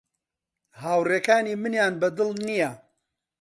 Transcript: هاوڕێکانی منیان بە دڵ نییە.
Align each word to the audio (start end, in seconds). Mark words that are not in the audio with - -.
هاوڕێکانی 0.81 1.55
منیان 1.61 1.93
بە 2.01 2.07
دڵ 2.17 2.29
نییە. 2.47 2.71